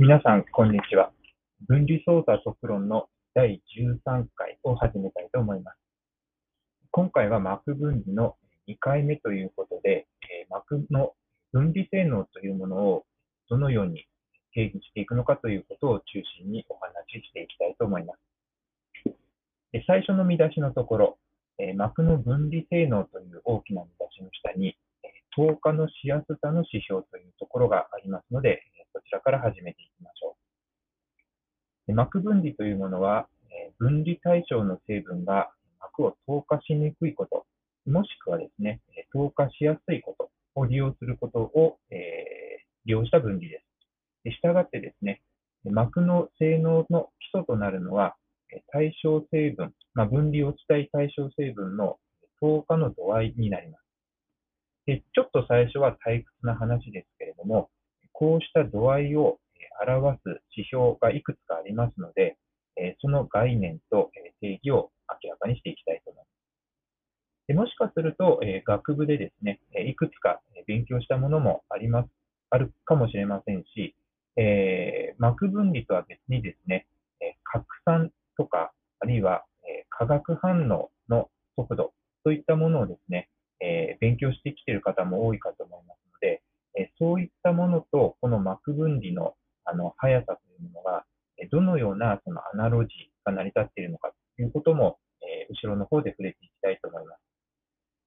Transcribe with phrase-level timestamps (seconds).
[0.00, 1.10] 皆さん、こんにちは。
[1.66, 3.60] 分離操作特論の第
[4.06, 5.78] 13回を始めたいと思います。
[6.92, 8.36] 今回は膜分離の
[8.68, 10.06] 2回目ということで、
[10.50, 11.14] 膜の
[11.50, 13.06] 分離性能というものを
[13.50, 14.06] どのように
[14.54, 16.04] 定義していくのかということを中
[16.42, 18.20] 心にお話ししていきたいと思います。
[19.88, 21.18] 最初の見出しのところ、
[21.74, 24.76] 膜の分離性能という大きな見出しの下に、
[25.34, 30.36] 透過のしやすさの指標というところがありますので、こちらから始めていきましょ
[31.88, 31.92] う。
[31.92, 33.28] 膜分離というものは、
[33.78, 35.50] 分離対象の成分が
[35.80, 37.46] 膜を透過しにくいこと、
[37.86, 38.80] もしくはですね、
[39.12, 41.98] 透過しやすいことを利用することを、えー、
[42.86, 43.62] 利用した分離で
[44.24, 44.34] す。
[44.36, 45.22] したがってですね、
[45.64, 48.16] 膜の性能の基礎となるのは、
[48.72, 51.98] 対象成分、まあ、分離をしたい対象成分の
[52.40, 53.87] 透過の度合いになります。
[54.88, 57.68] でちょっと最初は退屈な話ですけれども、
[58.12, 59.38] こうした度合いを
[59.86, 62.38] 表す指標がいくつかありますので、
[63.02, 64.90] その概念と定義を
[65.22, 66.30] 明らかにしていきたいと思いま
[67.52, 67.54] す。
[67.54, 72.08] もしかすると、学部でですね、いくつか勉強したものもあります、
[72.48, 73.94] あるかもしれませんし、
[74.36, 76.86] えー、膜分離とは別にですね、
[77.44, 79.44] 拡散とか、あるいは
[79.90, 81.92] 化学反応の速度
[82.24, 83.28] といったものをですね、
[83.60, 86.42] えー、勉強してきている方も多いかと思いますので、
[86.78, 91.04] えそういったものと、この膜分離のあの速さというものが、
[91.50, 97.20] どのようなそのアナロジーが成り立っているのかということも、え後ろの方で触れていきたいと思います。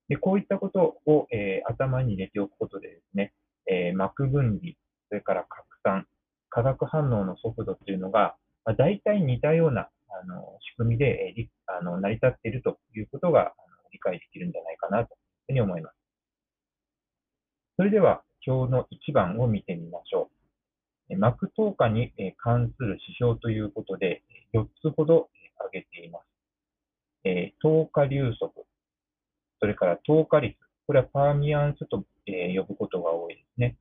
[0.09, 3.33] でこういったことを、え頭に入れておくことでですね、
[3.67, 4.73] え膜分離、
[5.09, 6.07] それから拡散、
[6.49, 8.35] 化学反応の速度というのが、
[8.65, 13.53] まあ、大体似たようなあの仕組みで、えあの成り立っているということがあの
[13.91, 15.15] 理解できるんじゃないかなと
[15.47, 15.95] ふうに思います。
[17.77, 20.29] それでは、表の1番を見てみましょ
[21.09, 21.17] う。
[21.17, 26.25] 膜透過に関する指標ということで、4つほど挙げています。
[27.61, 28.65] 透過流速、
[29.59, 30.57] それから透過率、
[30.87, 32.05] これはパーミアンスと呼
[32.67, 33.77] ぶことが多いですね。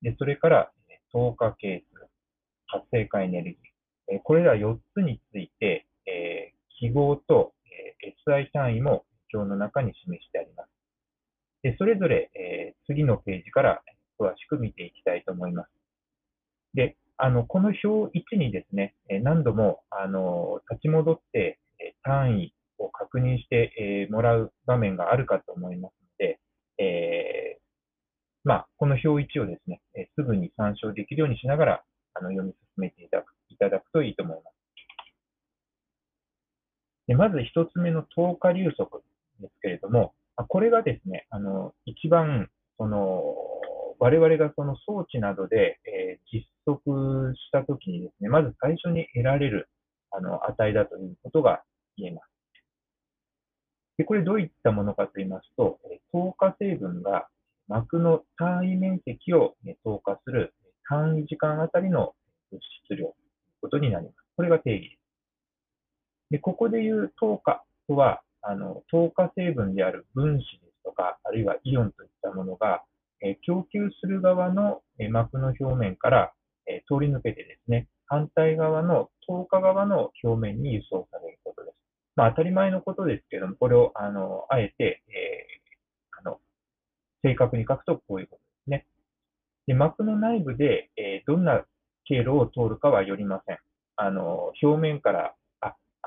[0.00, 0.72] でそれから
[1.12, 2.08] 透過係数、
[2.70, 4.20] 活性化エネルギー。
[4.22, 5.86] これら4つについて、
[6.78, 7.52] 記号と
[8.26, 9.04] SI 単位も
[9.34, 10.70] 表の中に示してあります。
[11.62, 13.82] でそれぞれえ次のページから
[14.18, 15.70] 詳しく見ていきたいと思います。
[16.74, 21.58] で、あの、この表1にですね、何度も、あの、立ち戻って
[22.02, 26.38] 単位を確認してえもらう場面があるかと思いますので、
[26.78, 27.60] えー、
[28.44, 29.80] まあ、この表1をですね、
[30.14, 34.54] すぐに参照できるようにしながら、あの、読み進めていただくいただくといいと思います。
[37.08, 39.02] でまず1つ目の透過流速
[39.40, 40.12] ですけれども、
[40.44, 43.24] これがですね、あの、一番、その、
[43.98, 49.68] 我々がその装置などで、えー、実測したときにですね、まず最初に得られる
[50.10, 51.62] あの値だということが
[51.96, 52.28] 言えます。
[53.98, 55.80] でこれどういったものかと言いますと、
[56.12, 57.26] 透過成分が
[57.66, 60.54] 膜の単位面積を透過する
[60.88, 62.14] 単位時間あたりの
[62.52, 63.14] 物質量という
[63.60, 64.16] ことになります。
[64.36, 64.98] これが定義です。
[66.30, 72.82] でここでいう透過とは、あの透過成分である分子ですとか、あるいはイオンといったものが、
[73.20, 76.32] え供給する側の膜の表面から、
[76.66, 81.76] え通り抜けてですね、反対側の透過側の表面に輸送されることです。
[82.16, 86.40] まあ、当たり前のことですけども、これをあのあえて、えー、あの
[87.22, 88.86] 正確に書くとこういうことですね。
[89.66, 91.64] で膜の内部で、えどんな
[92.04, 93.58] 経路を通るかはよりません。
[93.96, 95.34] あの表面から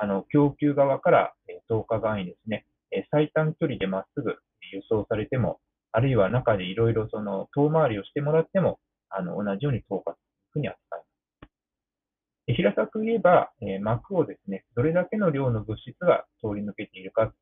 [0.02, 4.36] あの供給側から、え透過側にですね、え最短距離でまっすぐ
[4.74, 5.60] 輸送されても、
[5.92, 8.80] あるいは中でいろいろその遠回りをしてもらっても、
[9.10, 10.18] あの同じように透過という
[10.54, 12.54] ふうに扱います。
[12.56, 17.34] 平たく言えば、え、膜をですね、どれだけの量の物質が通り抜けているかという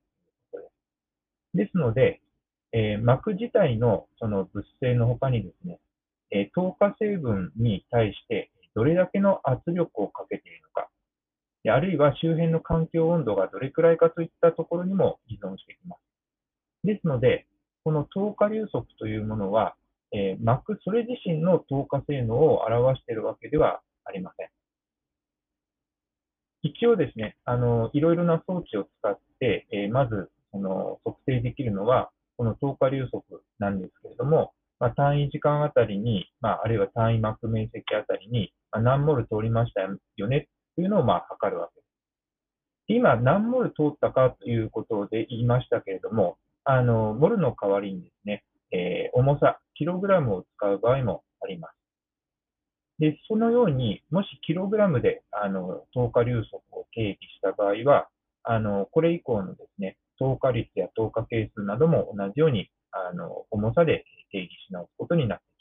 [0.51, 0.67] ことで
[1.63, 1.69] す。
[1.69, 2.19] ですので、
[2.73, 5.79] えー、膜自体のその物性の他にですね、
[6.31, 10.88] えー、透過成分に対してどれだけの圧力をかけているのか、
[11.67, 15.99] あるいは周辺の環境温度がどれくらいかといったところにも依存してきます。
[16.83, 17.45] ですので、
[17.83, 19.75] この透過流速というものは、
[20.11, 24.49] えー、膜それ自身の透過性能を表しているわけではありません。
[26.61, 40.47] 一応ですね、あの、いろいろな装置を使って、えー、まず、その、測定できるのは、この透過流速なんですけれども、まあ、単位時間あたりに、まあ、あるいは単位膜面積あたりに、まあ、何モル通りましたよね
[40.79, 41.89] というのを、まあ、測るわけです。
[42.87, 51.73] 今、何モル通ったかということで言いましたけれども、あの、モルの代わりにですね、えー、重さ、キログラムを使う場合もあります。
[52.99, 58.07] で、そのように、もしキログラムで、あの、透過流速を定義した場合は、
[58.43, 65.59] あの、これ以降のですね、透過率や透過係数なども同じように、あの、重さで定義し直すことになっています。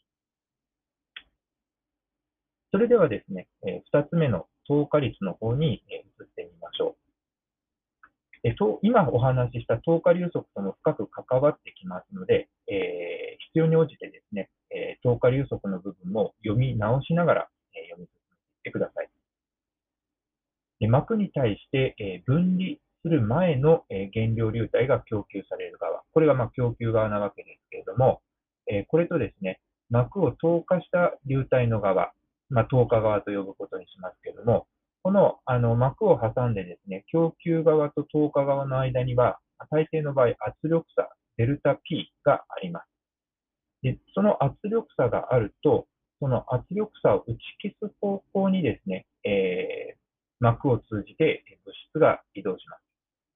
[2.71, 7.09] それではですね、え2つ目の透過率の方に、え移ってみましょう。
[8.45, 19.09] えと今お話しした透過流速とも深く関わってきますので、えー、必要に応じてですね、えー、透過流速の部分も読み直しながら、えー、読み進めていってください。
[20.81, 28.23] で膜に対して、え分離する前の、え原料流体が供給される側、これがま供給側なわけですけれども、
[28.69, 29.61] えこれとですね、
[29.91, 32.13] 膜を透過した流体の側、
[32.51, 34.67] まあ、透過側と呼ぶことにしますけれども、
[35.03, 39.39] このあの膜を挟んでですね、供給側と透過側の間には、
[39.71, 42.89] 大抵の場合、圧力差、デルタ P があります。
[43.83, 45.87] でその圧力差があると、
[46.21, 49.97] その圧力差を打ち消す方向にですね、えー、
[50.41, 52.83] 膜を通じて物質が移動します。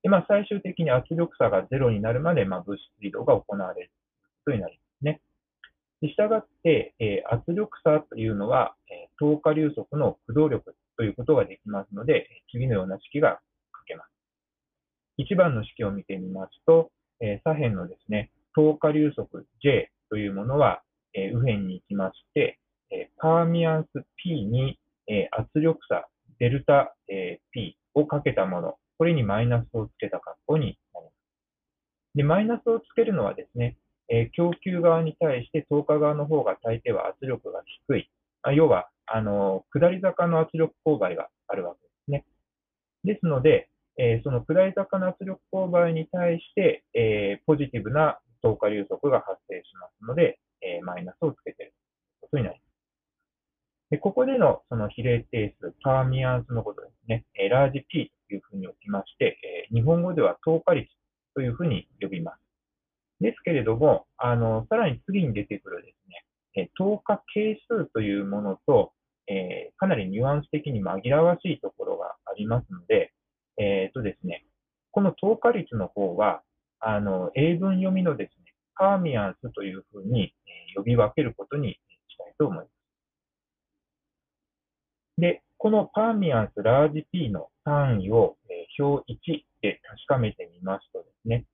[0.02, 3.90] で、まあ、最終的に圧力差がゼロになるまで、まあ、物質移動が行われる
[4.44, 4.81] ということになります。
[6.08, 13.40] したがって、えー、圧力差というのは、えー、透過流速の駆動力ということができますので、次のような式が
[13.76, 14.10] 書けます。
[15.18, 16.90] 1番の式を見てみますと、
[17.20, 20.82] えー、左辺のですね、透過流速 J というものは、
[21.14, 22.58] え右辺に行きまして、
[22.90, 24.78] えパーミアンス P に、
[25.08, 26.08] え圧力差
[26.38, 31.14] デルタ、え P をかけたもの、これにマイナスをつけた格好になります。
[32.14, 33.76] で、マイナスをつけるのはですね、
[34.08, 38.10] え供給側に対して透過側の方が大抵は圧力が低い。
[38.42, 42.24] あ要は、あの、下り坂の圧力勾配があるわけですね。
[43.04, 43.68] ですので、
[43.98, 51.72] えー、その下り坂の圧力勾配に対して、えー、ポジティブな透過流速が発生しますので、えー、マイナスをつけている
[52.20, 52.72] ことになります。
[53.90, 59.36] でここでのその比例定数、パーミアンスのことですね、えラージ P というふうに置きまして、
[59.70, 60.88] え日本語では透過率
[61.34, 62.51] というふうに呼びます。
[63.22, 68.92] ですけれども、あの、さらに次に出てくるですね、え透過係数というものと、
[69.28, 73.12] えかなりニュアンス的に紛らわしいところがありますので、
[73.56, 74.44] えっ、ー、とですね、
[74.90, 76.42] この透過率の方は、
[76.80, 80.34] あの、英文読みのですね、パーミアンスというふうに、
[80.74, 81.72] 呼び分けることに
[82.08, 82.68] したいと思います。
[85.18, 89.16] で、このパーミアンスラージ P の単位を、え、表1
[89.60, 91.44] で確かめてみますとですね、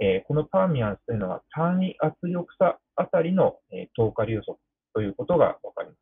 [0.00, 4.58] えー、このパーミアンスというのは単位圧力差あたりの、えー、透過流速
[4.94, 5.98] ということがわかります。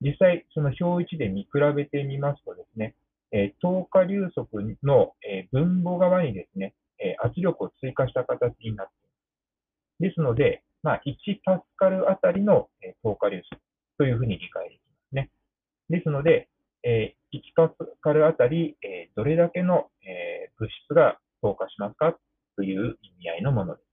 [0.00, 2.94] 実際、その表1で見比べてみますとですね、
[3.32, 9.08] えー、透過流速の、え、分母側にですね、え、圧力を追加した形になってい
[10.02, 10.10] ます。
[10.10, 13.60] ですので、まあ、1パスカルあたりの、えー、透過流速
[13.98, 15.30] というふうに理解できますね。
[15.88, 16.48] ですので、
[16.82, 22.16] え、1パスカルあたり、え、どれだけの、え、物質が透過しますか
[22.56, 23.84] という意味合いのものです。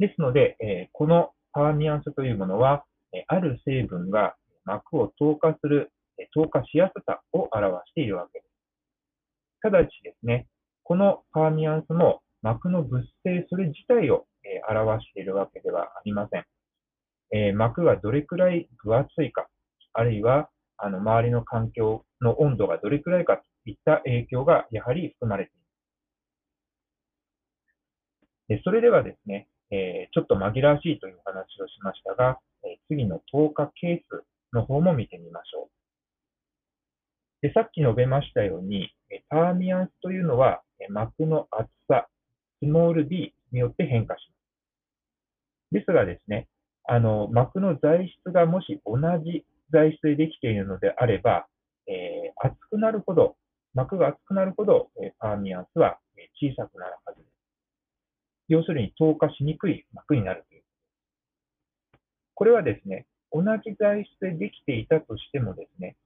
[0.00, 8.50] ですので、えー、このパーミアンスというものは、えある成分が膜を透過する、え透過しやすさを表しているわけです。
[9.62, 10.46] ただしですね、
[10.84, 16.44] このパーミアンスも膜の物性それ自体を、え表しているわけではありません。
[17.32, 19.48] え、膜がどれくらい分厚いか、
[19.92, 25.57] あるいはあの周りの環境の温度がどれくらいかといった影響がやはり含まれています。
[28.48, 35.68] でそれではですね、えー、ちょっと紛らわしいという話をしましたが、えー、次の透過係数の方も見てみましょう。
[37.42, 38.90] でさっき述べましたように、
[39.28, 42.08] パーミアンスというのは膜の厚さ、
[42.60, 44.38] スモール d によって変化します。
[45.72, 46.48] ですがですね、
[46.84, 51.46] あの、膜の材質がもし同じ材質でできているのであれば、
[51.86, 53.36] えー、厚くなるほど、
[53.74, 55.98] 膜が厚くなるほど、えー、パーミアンスは
[56.40, 57.37] 小さくなるはずです。
[58.48, 60.62] 要するに透過しにくい膜になるという。
[62.34, 65.96] これはですね、同じ材質でできていたとしてもですね、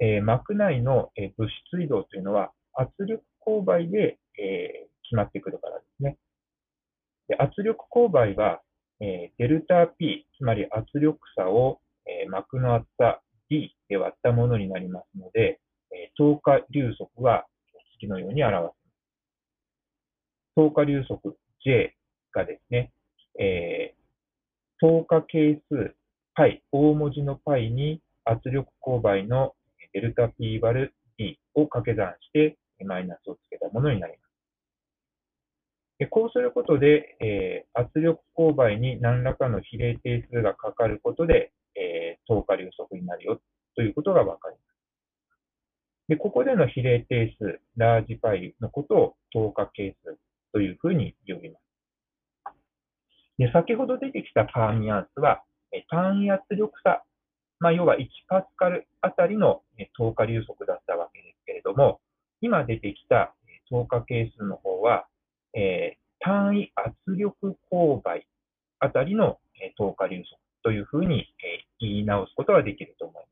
[0.00, 6.18] えー、膜内の、え物質移動というのは圧力勾配で、え決まってくるからですね。
[7.28, 8.60] で圧力勾配は、
[9.00, 17.46] えデルタ P、つまり圧力差を、え膜の厚さ D で割ったものになりますので、え透過流速は
[17.98, 18.78] 次のように表す。
[20.54, 21.94] 透過流速 J
[22.32, 22.92] がですね、
[23.40, 23.98] えー、
[24.80, 25.94] 透過係数
[26.34, 29.54] π、大文字の π に圧力勾配の
[29.92, 34.28] デルタ P 割る D を掛け算してマイナスをつけたものになります。
[35.98, 43.40] でこうすることで、えー、圧力勾配に何らかの比例定数がかかることで、えー、透過流速になるよ
[43.74, 44.68] ということがわかります。
[46.08, 50.16] で、ここでの比例定数、ラージパイのことを透過係数
[50.52, 51.62] というふうに呼びます。
[53.38, 55.42] で、先ほど出てきたパーミアンスは、
[55.90, 57.04] 単位圧力差、
[57.60, 59.62] まあ、要は1パスカルあたりの
[59.96, 62.00] 透過流速だったわけですけれども、
[62.40, 63.34] 今出てきた
[63.70, 65.06] 透過係数の方は、
[65.54, 68.26] えー、単位圧力勾配
[68.80, 69.38] あたりの
[69.76, 70.26] 透過流速
[70.62, 71.26] というふうに
[71.80, 73.28] 言い直すことができると思います。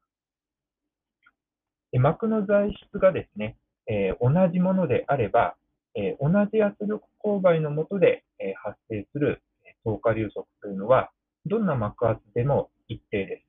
[1.98, 3.56] 膜の材質がですね、
[3.86, 5.56] えー、同じものであれば、
[5.96, 9.42] え、同じ圧力勾配の下で、え、発生する
[9.84, 11.10] 透過流速というのは、
[11.46, 13.46] どんな膜圧でも一定です。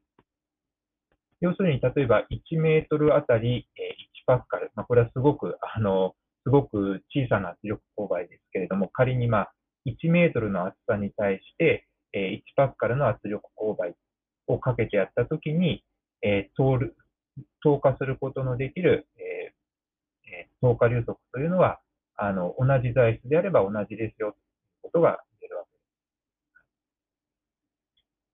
[1.42, 3.82] 要するに、例えば1メートルあたり、え
[4.25, 9.54] 1パスカル、まあ、これはすごく、あの、すごく小さな圧力勾配ですけれども、仮にまあ
[9.86, 13.94] 1メートルの厚さに対して、え1パスカルの圧力勾配
[14.48, 15.84] をかけてやったときに、
[16.22, 16.96] え通る、
[17.62, 21.80] 透過することのできる、えー、透過流速というのは、
[22.18, 24.42] あの、同じ材質であれば同じですよ、という
[24.84, 25.64] ことが言えるわ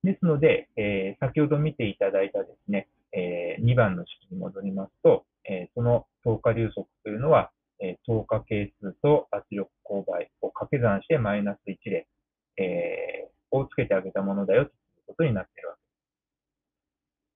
[0.04, 0.18] けです。
[0.18, 12.08] ですので、えー、先ほど見ていただいたですね、えー、2番の式に戻りますと、えその透過流速というのは、え透過係数と圧力勾配を掛け算してマイナス1で、
[12.58, 14.75] えをつけてあげたものだよという
[15.08, 15.75] ことになっているわ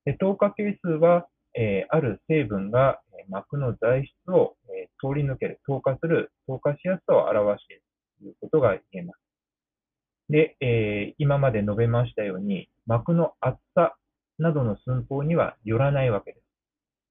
[0.06, 0.18] けです。
[0.18, 7.84] で透過係数は、えある成分が膜の材質を、え通り抜ける、透過する、透過しやすさを表している
[8.20, 9.20] ということが言えます。
[10.30, 13.96] で、えー、今まで述べましたように、膜の厚さ
[14.38, 16.44] などの寸法にはよらないわけです。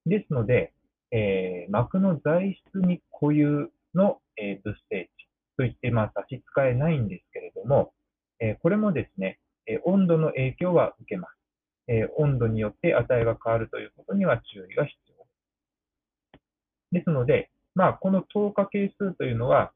[0.06, 0.72] ですので、
[1.10, 7.92] えー、膜の材質に固有の、えー、物性値といって、まあ、差し支えないんですけれども、
[8.40, 11.32] えー、これもですね、え温度の影響は受けます。
[11.88, 15.05] え温度によって値が変わるということには注意が必要
[16.92, 17.10] です。
[17.10, 19.72] ので、まあ、この透過係数というのは、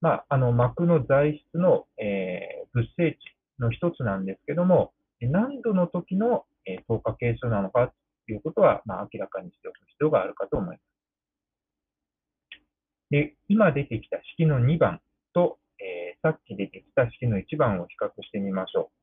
[0.00, 3.18] まあ、あの膜の材質の、え物性値
[3.58, 7.92] の一つなんですけども、何度の時の、え透過係数なのか
[8.26, 10.92] ということは、まあ、明らかにしておく必要があるかと思います。
[13.10, 15.00] で、今出てきた式の2番
[15.34, 19.02] と、えー、さっき出てきた式の1番を比較してみましょう。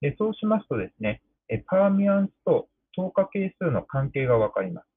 [0.00, 1.22] でそうしますとですね、
[1.66, 4.87] パーミアンスと透過係数の関係がわかります。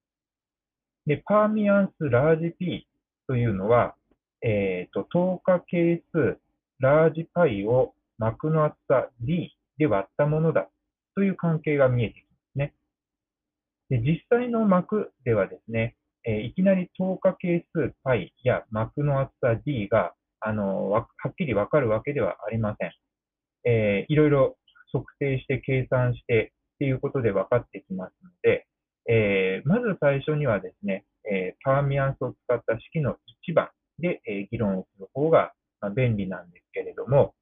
[1.05, 2.87] で、パーミアンスラージ P
[3.27, 3.95] というのは、
[4.41, 6.37] えっ、ー、と、透過係数
[6.79, 10.67] ラージパイを膜の厚さ D で割ったものだ
[11.15, 12.73] という関係が見えてきますね。
[13.89, 22.91] で実際の膜ではですね、えー、いきなり透過係数 π や膜の厚さ d が、あのはっきりわかるわけではありません。
[23.63, 24.57] えー、いろいろ
[24.91, 28.65] 測定して計算してっていうことで分かってきますので、
[29.07, 33.17] えー、まず最初にはですね、えー、パーミアンスを使った式の
[33.47, 35.53] 1番で、えー、議論をする方が、
[35.95, 37.33] 便利なんですけれども、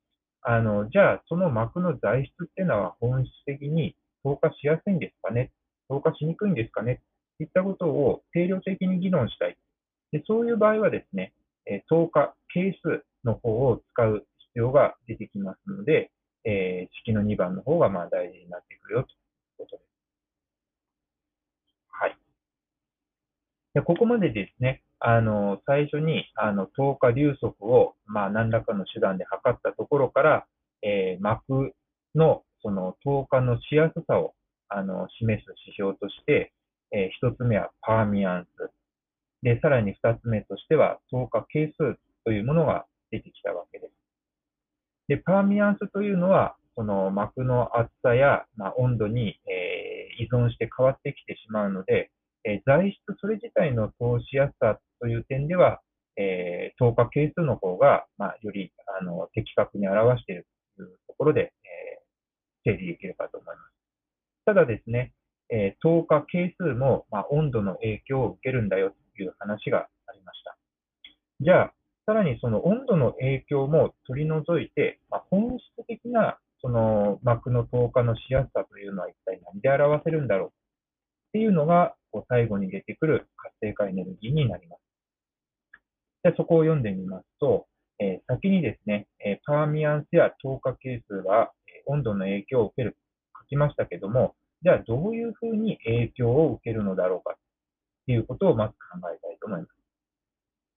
[0.42, 5.52] あの、じゃあその膜の材質っていうのは本質的に透過しやすいんですかね？
[5.90, 7.02] 透過しにくいんですかね？
[7.38, 9.58] といったことを定量的に議論したい。
[10.12, 11.34] でそういう場合はですね、
[11.66, 16.12] え透過係数の方を使う必要が出てきますので、
[16.46, 19.84] え、式の2番の方がまあ大事になってくるよとです。
[21.92, 22.18] はい。
[23.80, 30.46] でここまでですね、あの、最初に、あの、透過流速を、まあ、何らかの手段で測ったところから、
[30.82, 31.74] えー、膜
[32.14, 34.34] の、その、透過のしやすさを
[34.68, 36.52] あの、示す指標として、
[36.92, 38.72] えー、1つ目はパーミアンス。
[39.42, 43.94] で、さらに2つ目としては、透過係数というものが出てきたわけです。
[45.08, 52.12] で、パーミアンスというのは、その膜の厚さや、まあ、温度に、えー、依存して変わってきてしまうので、
[52.46, 55.82] え、材質それ自体の通しやすさという点では、
[56.18, 61.54] えー、透過係数の方が、まあ、よりあの的確に表しているというところで、
[62.66, 63.74] えー、整理できるかと思います。
[64.46, 65.14] ただですね、
[65.50, 70.58] えー、透過係数も、まあ、温度の影響を受けるんだよという話がありました。
[71.42, 71.74] じゃあ、
[72.06, 80.48] さらにその温度の影響も取り除いて、まあ、本質的なその膜の透過のしやすさというのは一体何で表せるんだろう？
[80.48, 80.52] っ
[81.34, 84.82] ていうのがこう最後に出てくる活性化エネルギーになります。
[86.24, 87.68] でそこを読んでみますと、
[88.00, 92.98] えー、先にですね、え、パーミアンスや透過係数は、え温度の影響を受けると
[93.42, 97.38] 書きましたけども、じゃあどういうふうに影響を受けるのだろうか
[98.06, 99.72] ということをまず考えたいと思います。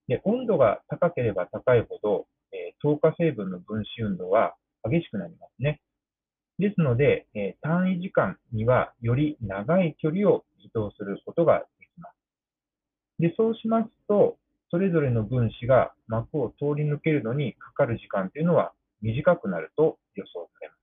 [0.08, 5.80] で、温度が高ければ高いほど、え透過成分の分子運動は激しくなりますね。
[6.58, 10.44] ですので、え単位時間にはより長い距離を
[10.74, 12.14] 移動することができます。
[13.18, 14.36] で、そうしますと、
[14.70, 20.78] それぞれの分子が膜を通り抜けるのにかかる時間というのは短くなると予想されます。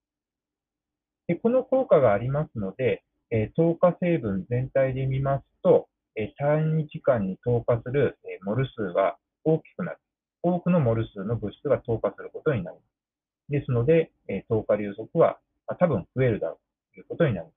[1.28, 9.98] でこの効果がありますので、え透過成分全体で見ますと、え単位時間に透過する、えモル数は大きくなる。
[10.42, 13.52] 多くのモル数の物質が透過することになります。
[13.52, 16.60] ですので、え透過流速は、ま多分増えるだろ
[16.92, 17.56] うということになります。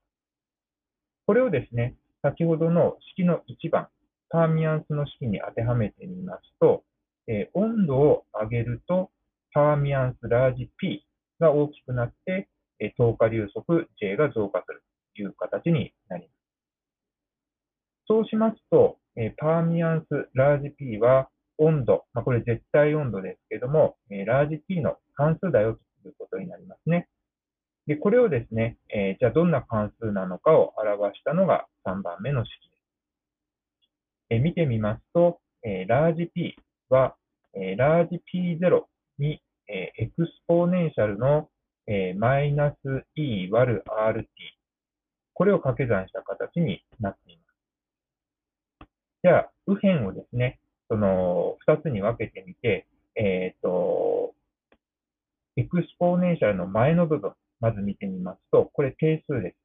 [1.26, 3.88] これをですね、先ほどの式の1番、
[4.30, 6.84] パーミアンスの式に当てはめてみますと、
[7.26, 9.10] え温度を上げると、
[9.52, 11.04] パーミアンスラージ P
[11.40, 12.48] が大きくなって、
[12.78, 14.82] え透過流速 J が増加する
[15.16, 16.32] という形になります。
[18.06, 27.08] そうしますと、えパーミアンスラージ P は温度、まあ、これ絶対温度ですけども、えラージ P の関数だよということになりますね。
[27.86, 32.82] で、これをですね、えー、じゃあどんな関数なのかを表したのが3番目の式です。
[34.30, 36.56] えー、見てみますと、えー、ラージ P
[36.88, 37.16] は、
[37.54, 38.84] えー、ラージ P0
[39.18, 41.48] に、えー、エクスポーネンシャルの、
[41.86, 42.76] えー、マイナス
[43.16, 44.26] E 割る RT。
[45.34, 47.42] これを掛け算した形になっています。
[49.24, 54.34] じゃあ、右辺をですね、その2つに分けてみて、えっ、ー、と、
[55.56, 59.56] exponential の前の部分、まず見てみますと、これ定数です。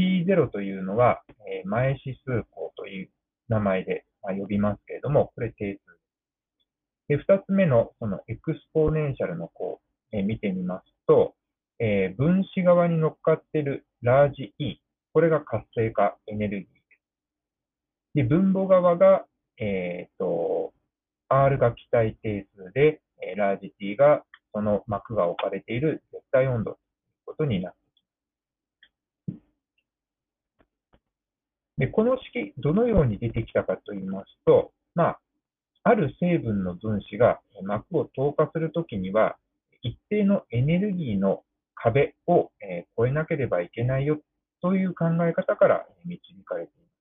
[0.00, 3.10] P0 というのは、え、前指数項という
[3.48, 5.78] 名前で、呼びますけれども、これ定
[7.06, 7.26] 数です。
[7.26, 11.34] で、2つ目のその exponential の項、え、見てみますと、
[11.78, 14.80] え、分子側に乗っかっているラージ E、
[15.12, 17.00] これが活性化エネルギーです。
[18.14, 19.26] で、分母側が、
[19.58, 20.72] えっ、ー、と、
[21.28, 24.24] R が気体定数で、えー、ラージ T が
[24.54, 26.78] その膜が置かれている絶対温度
[27.34, 27.78] ことになって
[29.28, 29.38] きます。
[31.78, 35.20] で、この式、どのように出てきたかと言いますと、まあ、
[35.82, 39.36] ある成分の分子が膜を透過するときには、
[39.82, 41.42] 一定のエネルギーの
[41.74, 44.18] 壁を、え越えなければいけないよ
[44.62, 46.94] という考え方から導かれています。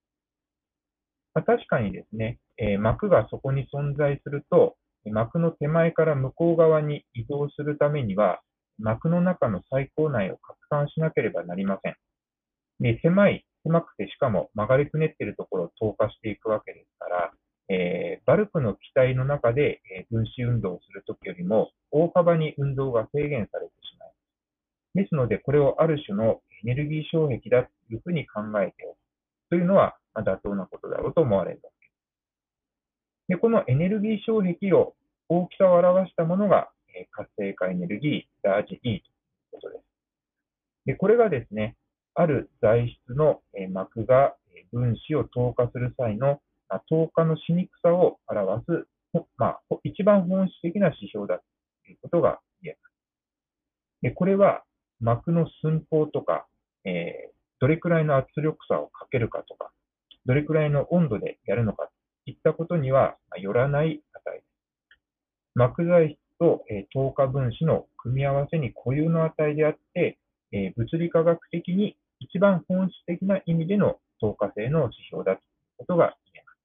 [1.35, 8.41] まあ、確かにですね、え膜がそこに存在すると、膜の手前から向こう側に移動するためには、
[8.79, 11.95] 膜の中の細胞内を拡散しなければなりません。
[12.79, 17.31] で狭い、狭くてしかも曲がりくねっているところを透過していくわけですから、
[17.69, 25.05] えー、バルクの気体の中で、え分子運動をするときよりも大幅に運動が制限されてしまいます。
[25.05, 28.97] ですので、これをある種のエネルギー障壁だというふうに考えておく
[29.49, 31.97] というのは、ま妥当なことだろうと思われるわけです。
[33.29, 34.95] で、このエネルギー障壁を
[35.29, 36.69] 大きさを表したものが、
[37.11, 39.01] 活性化エネルギー、ラージ E という
[39.51, 39.83] ことです。
[40.85, 41.75] で、これがですね、
[42.15, 44.35] ある材質の膜が
[44.71, 46.41] 分子を透過する際の
[46.89, 48.87] 透過のしにくさを表す、
[49.37, 52.93] まあ、一番本質的な指標だということが言えます。
[54.01, 54.63] で、これは
[54.99, 56.47] 膜の寸法とか、
[56.85, 59.71] えー、どれくらいの圧力差をかけるかとか、
[60.25, 61.89] どれくらいの温度でやるのか
[62.25, 64.45] といったことにはよらない値です。
[65.53, 70.17] 膜材と、え透過分子の組み合わせに固有の値であって、
[70.51, 75.45] え物理化学的に一番本質的な意味での透過性の指標だという
[75.77, 76.57] ことが言えます。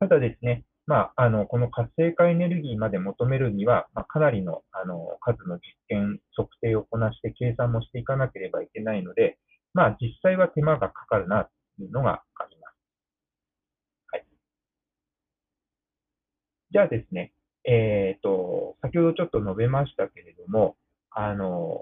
[0.00, 9.38] ただですね、まあ、あのこの活性化エネルギーまで求めるには、まあ、かなりのあの数の実験、測定をこなして計算もしていかなければいけないので、
[9.74, 11.50] まあ、実際は手間がかかるなと
[11.82, 12.74] いうのがあります。
[14.12, 14.26] はい。
[16.72, 17.32] じゃあですね、
[17.64, 20.76] えっ、ー、と、先ほどちょっと述べましたけれども、
[21.10, 21.80] あの、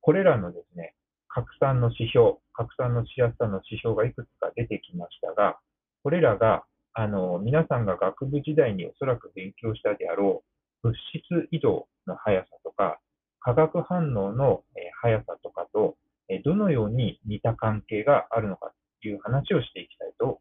[0.00, 0.94] これらのですね、
[1.28, 5.58] 拡散の指標、拡散のしやすさの指標がいくつか出てきましたが、
[6.02, 10.42] これらが、あの、皆さんが学部時代におそらく勉強したであろ
[10.82, 12.98] う、物質移動の速さとか、
[13.40, 14.64] 化学反応の
[15.02, 15.96] 速さとかと
[16.44, 18.72] どのように似た関係があるのか
[19.02, 20.38] という話をしていきたいと思い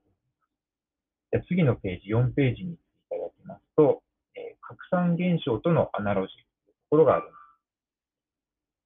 [1.33, 1.47] ます。
[1.47, 2.77] 次のページ、4ページに
[3.49, 4.01] ますと、
[4.61, 7.39] 拡散現象とのアナロジーというところがあります。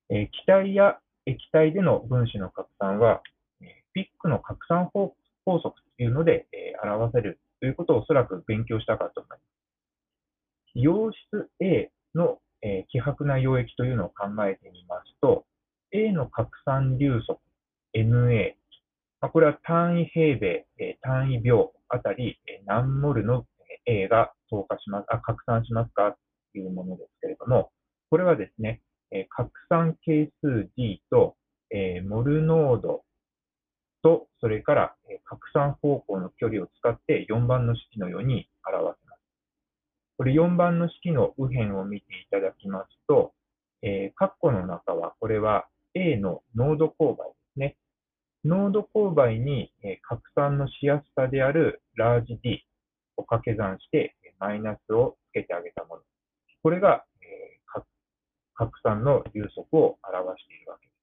[0.10, 3.21] え気体や液体での分子の拡散は、
[3.62, 5.13] えピックの拡散法
[5.45, 5.62] 則
[5.97, 9.41] というのでえ表せるということをおそらく勉強したかと思います。
[10.76, 15.45] 溶質 A のえ希薄な溶液というのを考えてみますと、
[15.91, 17.39] A の拡散流速
[17.93, 18.56] NA、
[19.19, 20.65] まこれは単位平米、
[21.02, 23.45] 単位秒あたり何モルの
[23.86, 26.15] A が透過します、あ、拡散しますか
[26.54, 27.72] というものですけれども、
[28.10, 31.36] これはですね、え拡散係数 G と、
[31.72, 33.04] えモルノード
[34.02, 39.22] と、それから、え拡散方向の距離を使って4番の式のように表せます。
[40.17, 43.34] これ4番の式の右辺を見ていただきますと、
[43.82, 47.78] えー、括弧の中は、これは A の濃度勾配ですね。
[48.46, 52.65] 濃度勾配に、え拡散のしやすさであるラージ D
[53.17, 56.02] を掛け算して、マイナスをつけてあげたもの。
[56.62, 57.84] これが、えー、
[58.56, 60.93] 拡散の流速を表しているわけです。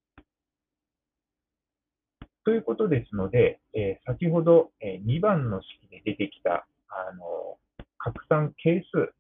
[2.45, 7.59] ということですので、えー、先ほど、えー、2番の式で出てきた、あの
[7.99, 9.13] 拡散係数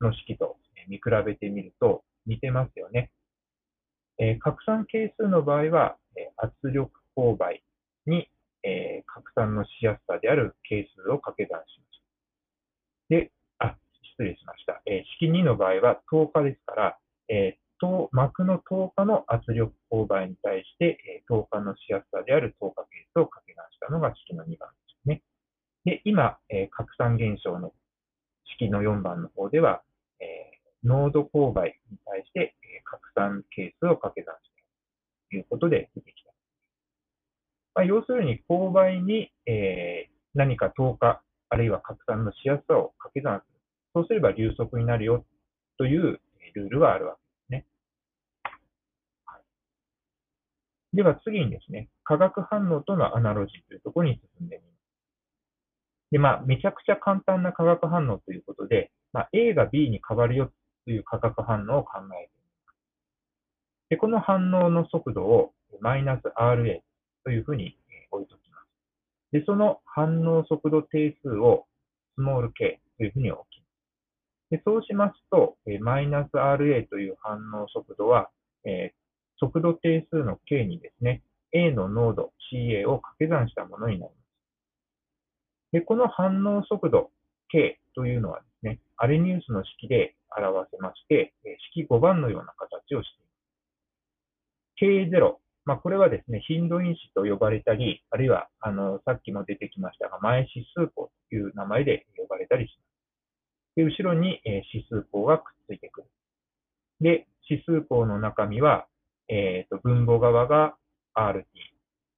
[0.00, 0.56] の式と
[0.88, 3.10] 見比べてみると似てますよね。
[4.18, 7.62] え、拡散係数の場合は、え圧力勾配
[8.06, 8.28] に、
[8.62, 11.79] え、拡散のしやすさである係数を掛け算し。
[13.10, 13.76] で、あ、
[14.16, 14.80] 失礼しました。
[14.86, 25.22] えー、式2の場合は10日ですから、えー、膜の10日の圧力勾配に対して、えー、10日のしやすさである10日係数を掛け算したのが式の2番ですね。
[25.84, 27.72] で、今、えー、拡散現象の
[28.56, 29.82] 式の4番の方では、
[30.20, 34.62] えー、濃度勾配に対して、えー、拡散係数を掛け算した
[35.30, 36.30] ということで出てきた。
[37.74, 43.60] まあ、要するに、勾配に、えー、何か透過、あるいは拡散のしやすさを掛け算する。
[43.92, 45.24] そうすれば流速になるよ
[45.78, 46.20] という
[46.54, 47.16] ルールはあるわ
[47.48, 47.66] けですね。
[49.26, 54.70] はい、では次にですね、化学反応とのアナロジーというところに進んでみます。
[56.12, 60.52] で、まあ、めちゃくちゃ簡単な化学反応ということで、まあ、A が B に変わるよ
[60.84, 62.78] という化学反応を考えています。
[63.90, 66.80] で、この反応の速度をマイナス RA
[67.24, 67.76] というふうに
[68.10, 68.39] 置いておきます。
[69.32, 71.66] で、その反応速度定数を
[72.16, 73.70] スモール k というふうに置きます。
[74.50, 78.30] でそうしますと、マイナス RA という反応速度は、
[78.64, 78.94] えー、
[79.38, 84.20] 速度定数の k にですね、A の濃度 CA を掛け算したものになります。
[85.72, 87.10] で、この反応速度
[87.48, 91.32] K というのはですね、アレニウスの式で表せまして、
[91.72, 95.16] 式5番のような形をしています。
[95.16, 95.36] K0、
[95.70, 103.76] まあ、これはですね、頻度因子と呼ばれたり、あるいは、あの、さっきも出てきましたが、前指数項という名前で呼ばれたりします。
[103.76, 106.08] で、後ろに、え指数項がくっついてくる。
[107.00, 108.88] で、指数項の中身は、
[109.28, 110.74] えっ、ー、と、分母側が
[111.14, 111.44] RT、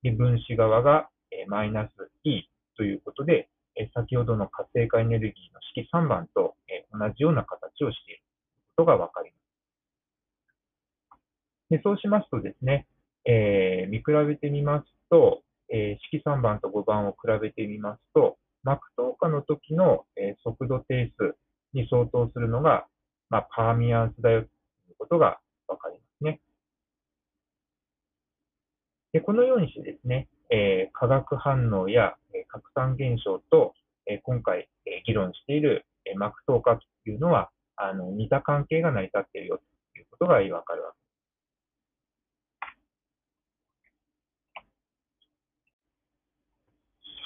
[0.02, 8.22] で、分子側が、えマイナス E ということで、え先ほどの活性化エネルギーの式3番と、え同じような形をしている
[8.78, 9.42] ことがわかります。
[11.68, 12.86] でそうしますとですね、
[13.24, 21.34] えー、見比べてみますと、えー、式3番と5番を比べてみますと、膜透過の時の、え速度定数
[21.72, 22.86] に相当するのが、
[23.28, 24.48] まあ、パーミアンスだよとい
[24.92, 26.40] うことがわかりますね。
[29.12, 32.14] でこのようにしてですね、えー、化学反応や
[32.48, 33.74] 拡散現象と、
[34.06, 39.60] え今回、え議論している、え膜透過というのは、あの似た関係が成り立っているよ
[39.92, 41.02] ということがわかるわけです。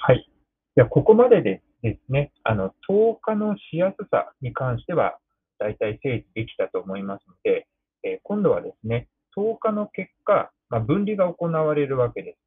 [0.07, 0.29] はい。
[0.77, 5.17] では、ここまででですね、あの、透過のしやすさに関しては、
[5.57, 7.67] 大体整理できたと思いますので、
[8.03, 12.37] え今度はですね、透過の結果、まあ、分離が行われるわけで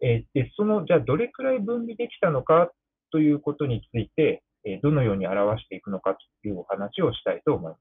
[0.00, 0.04] す。
[0.04, 2.72] えで、その、じゃあどれくらい分離できたのか
[3.12, 7.80] ということについて、えどのように表していくのかというお話をしたいと思います。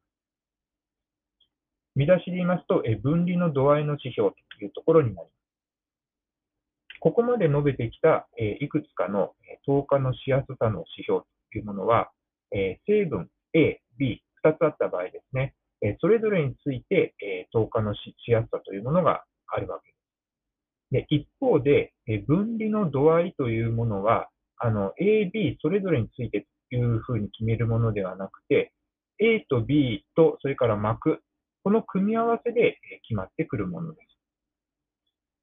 [1.96, 5.41] 見出しで言いますと、え分離の度合いの指標というところになります。
[7.02, 9.34] ここまで述べてきた、えいくつかの
[9.66, 12.12] 透過のしやすさの指標というものは、
[12.52, 21.08] え成分 A、B、2つあった場合ですね、えそれぞれについて、え透過のしやすさというものがあるわけです。
[21.10, 28.74] で、一方で、え分離の度合いというものは、あの、A、B それぞれについてというふうに決めるものではなくて、
[29.18, 31.24] A と B と、それから膜、
[31.64, 34.12] この組み合わせで決まってくるものです。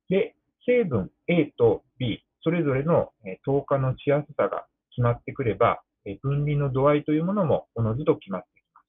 [0.09, 0.35] で、
[0.69, 3.11] 成分 A と B、それぞれの
[3.47, 5.81] 透過のしやすさが決まってくれば、
[6.23, 8.87] 分離の度合いというものもおのずと決まってきます。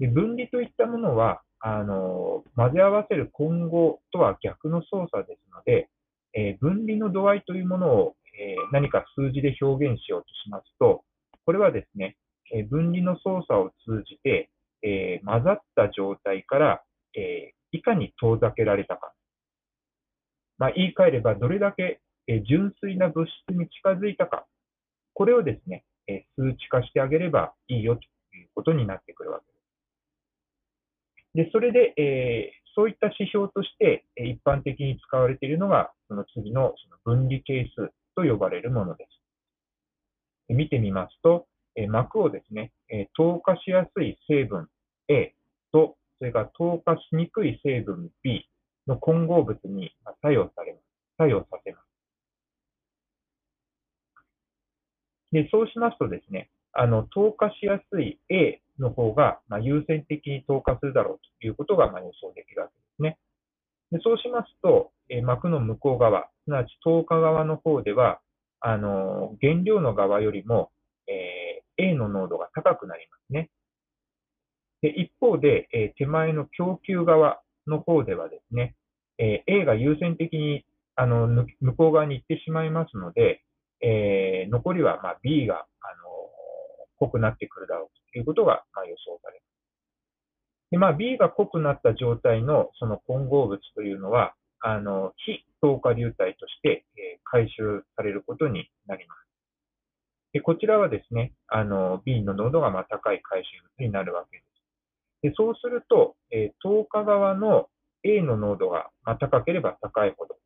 [0.00, 5.88] で分離といったものは、あの、混ぜ合わせる混合とは逆の操作ですので、
[6.34, 11.04] えー、分離の度合いというものを、えー、何か数字で表現しようとしますと、
[11.46, 12.16] これはですね、
[12.52, 14.50] えー、分離の操作を通じて、
[14.84, 16.82] え混ざった状態から、
[17.14, 19.12] えいかに遠ざけられたか。
[20.62, 22.00] まあ、言い換えれば、どれだけ、
[22.46, 24.46] 純粋な物質に近づいたか。
[25.12, 25.84] これをですね、
[26.36, 28.02] 数値化してあげればいいよと
[28.36, 29.46] いうことになってくるわけ
[31.34, 31.46] です。
[31.46, 39.08] で、それで、えー、そういった指標として一般的に使われているのが、その次のその分離係数と呼ばれるもので
[40.48, 40.54] す。
[40.54, 44.68] 見てみますと、え膜をですね、え透過しやすい成分
[45.08, 45.34] A
[45.72, 48.46] と、それから透過しにくい成分 B
[48.86, 50.82] の混合物に作用されます。
[51.18, 51.92] 作用させます。
[55.32, 63.18] で、そうしますとですね、あの、透過しやすい A の方が、ま優先的に透過するだろうということが、ま予想できるわけですね。
[63.90, 68.20] でそうしますと、え膜の向こう側、すなわち透過側の方では、
[68.60, 70.70] あの、原料の側よりも、
[71.06, 73.50] えー、A の濃度が高くなりますね。
[74.82, 78.74] で一方で、え、手前の供給側の方ではですね、
[79.18, 80.64] えー、A が優先的に
[80.96, 81.26] あの
[81.60, 83.42] 向こう側に行ってしまいますので、
[83.80, 86.12] えー、残りはまあ B が、あの
[86.98, 89.52] 濃くなってくるだろうということがまあ予想されます。
[90.70, 99.22] でまあ、B が濃くなった状態のその混合物というのは、あの非透過流体として、えー、回収されることになります。
[100.32, 103.48] でこちらはですね、あの B の濃度がまあ高い回収
[103.78, 104.51] 物になるわけです。
[105.22, 107.68] でそうすると、えー、透過側の
[108.04, 110.36] A の濃度が、まあ、高ければ高いほど、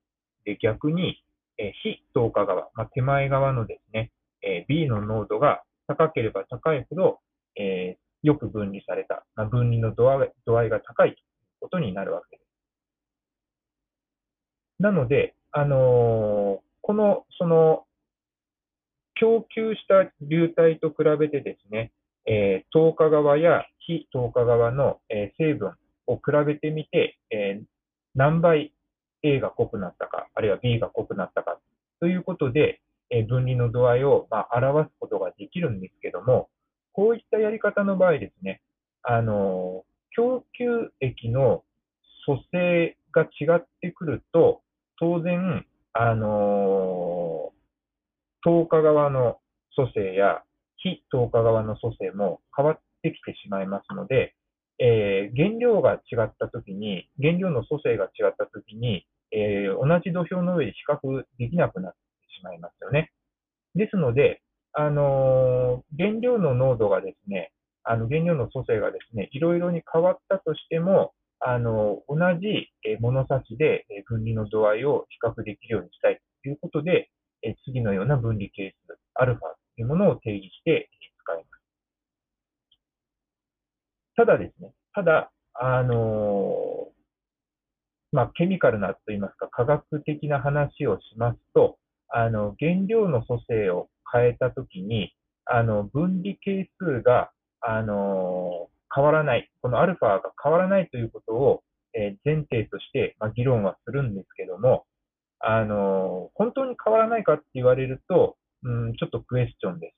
[0.44, 1.22] で逆に、
[1.58, 4.12] えー、非透過側、まあ、手前側のですね、
[4.42, 7.20] えー、B の濃度が高ければ高いほど、
[7.56, 11.22] えー、よく分離された、まあ、分離の度合い度合いが高いという
[11.60, 12.46] ことになるわけです。
[14.78, 17.84] なので、あのこの、その、
[19.14, 21.90] 供給した流体と比べてですね、
[22.26, 25.74] えー、透過側や非透過側の、え、成分
[26.06, 27.62] を比べてみて、え、
[28.14, 28.72] 何倍
[29.22, 31.58] A が濃くなったか、あるいは B が濃くなったか
[32.00, 36.48] ということで、え分離の度合いを、ま、表すことができるんですけども、
[36.92, 38.60] こういったやり方の場合ですね、
[39.02, 41.62] あの供給液の
[42.24, 44.62] 組成が違ってくると、
[44.98, 47.52] 当然、あの
[48.42, 49.38] 透過側の
[49.74, 50.42] 組成や
[50.76, 54.34] 非透過側の組成も変わってきてしまいますので、
[54.78, 61.98] えー、原料が違ったときに、原料の組成が違ったときに、えー、同じ土俵の上で比較できなくなって
[62.38, 63.10] しまいますよね。
[63.74, 64.42] ですので、
[64.72, 67.52] あのー、原料の濃度がですね、
[67.84, 77.10] あの原料の組成がですね、いろいろに変わったとしても、あの同じ物差しで分離の度合いを比較できるようにしたいということで、
[77.64, 79.42] 次のような分離係数、アルファ
[79.76, 80.88] というものを定義して
[81.22, 81.56] 使います。
[84.16, 86.88] ただですね、ただ、あの
[88.12, 91.76] まあ、ケミカルなといいますか、科学的な話をしますと、
[92.08, 95.12] あの原料の組成を変えたときに、
[95.44, 101.62] あの分離係数が、あの変わらない、このアルファが変わらないということを、
[101.94, 104.86] え前提として、まあ、議論はするんですけども、
[105.40, 109.94] あの本当に変わらないかって言われると、うん、ちょっとクエスチョンです。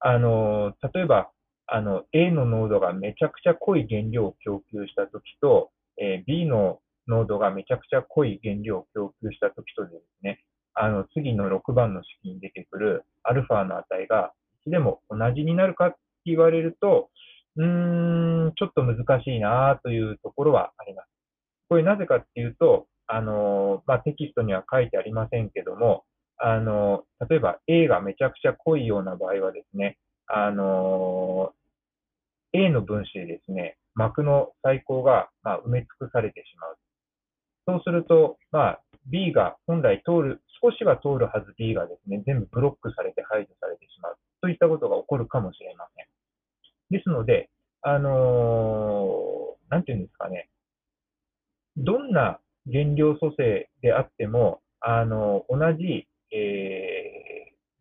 [0.00, 1.30] あの例えば、
[1.74, 10.38] あの、A の濃度がめちゃくちゃ濃い原料を供給したときと、えー、B の濃度がめちゃくちゃ濃い原料を供給したときとですね、
[10.74, 17.10] あの、次の6番の式に出てくるアルファの値がいつでも同じになるかって言われると、
[17.56, 21.08] うーん、ちょっと難しいなというところはあります。
[21.68, 26.04] これなぜかっていうと、あの、まあ、テキストには書いてありませんけども、
[26.36, 31.52] あの、例えば A がめちゃくちゃ濃いような場合はですね、あの、
[32.54, 36.78] A の分子でですね、膜の最高が、ま埋め尽くされてしまう。
[37.66, 44.16] そうすると、まあ、B が本来通る、少しは通るはず B がですね、全部ブロックされて排除されてしまう。
[44.40, 46.06] といったことが起こるかもしれません。
[46.90, 47.50] ですので、
[47.82, 50.48] あのー、なんていうんですかね、
[51.76, 52.38] どんな
[52.70, 57.03] 原料組成であっても、あのー、同じ、えー、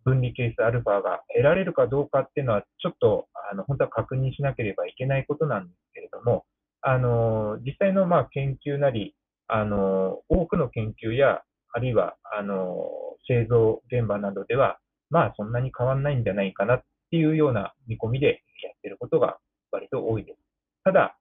[0.03, 6.45] 分離係数アルファが得られるかどうかっていうのは、ちょっと、あの、本当は確認しなければいけないことなんですけれども、
[6.81, 9.15] あの、実際の、まあ、研究なり、
[9.47, 11.41] あの、多くの研究や、
[11.73, 12.89] あるいは、あの、
[13.27, 19.37] 製造現場などでは、まあ、そんなに変わんないんじゃないかなっていうような見込みでやってることが
[19.71, 20.39] 割と多いです。
[20.83, 21.17] ただ、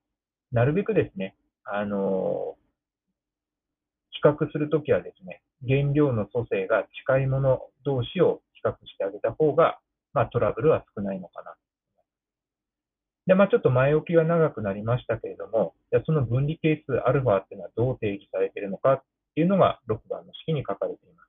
[0.50, 2.56] なるべくですね、あの、
[4.10, 9.78] 比較するときはですね、原料の組成が近いもの同士を比較してあげた方が、
[10.12, 11.54] まあ、トラブルは少ないのかな。
[13.26, 19.02] で、まあ、ちょっと前置きが長くなりましたけれども、じゃその分離係数アルファっていうのはどう定義されているのかっ
[19.34, 21.28] ていうのが6番の式に書かれています。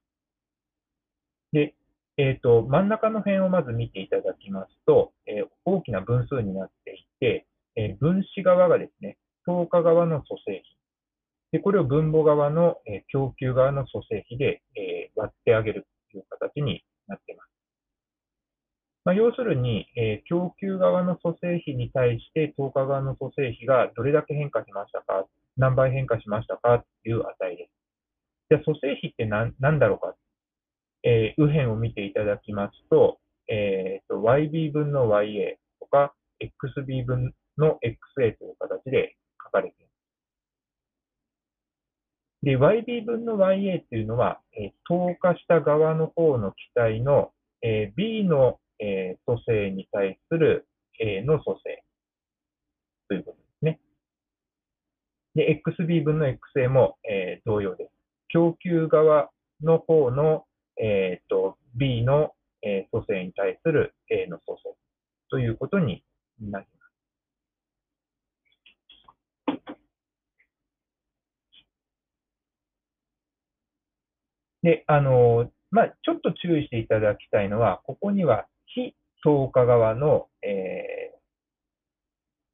[1.54, 1.76] で、
[2.18, 10.78] えっ、ー、と、真ん中の辺をまず見ていただきますと、えー、大きな分数になっていて、えー、分子側がですね、等価側の組成比。
[11.52, 16.84] で、これを分母側の、え供給側の組成比で、え割ってあげるという形に。
[19.06, 27.72] まあ、要するに、え供給側の組成比に対して等価側の組成比がどれだけ変化しましたか、何倍変化しましたかという値です。
[28.50, 30.16] じゃあ、組成比って何何だろうか
[31.04, 39.94] えー、右辺を見ていただきますと、えーと、yb 分の ya とか xb 分の xa という形で書かれています。
[42.44, 50.68] で、yb 分の ya っていうのは、えー、した側の方の気体の、えー、b の、えー、組成に対する
[51.00, 51.84] a の組成
[53.08, 53.80] ということですね。
[55.36, 57.92] で、xb 分の xa も、えー、同様です。
[58.30, 59.30] 供給側
[59.62, 60.46] の方の
[60.78, 64.76] え、ー、と、B の、えー、組成に対する A の組成
[65.30, 66.04] ということに
[66.40, 66.94] なります。
[74.64, 81.14] で、あの、まあ、ちょっと注意していただきたいのは、ここには非透過側の、え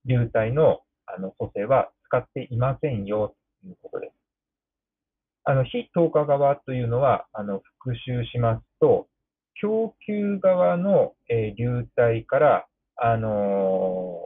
[0.05, 4.13] ー、流体のあの組成は使っていませんよということです。
[5.45, 9.07] あの、非透過側というのは、あの、復習しますと、
[9.61, 14.21] 供給側の、えー、流体から、あの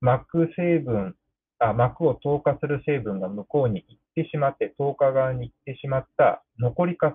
[0.00, 1.14] ー、膜成分
[1.60, 7.14] あ、膜を透過する成分が向こうに行ってしまって、透過側に行ってしまった残りカス、